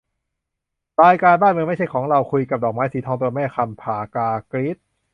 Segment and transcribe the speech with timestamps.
[1.03, 3.83] รายการ 'บ้านเมืองไม่ใช่ของเรา' คุยกับ ดอกไม้สีทอง ตัวแม่ 'คำ ผ
[4.15, 4.77] กา' กรี๊ด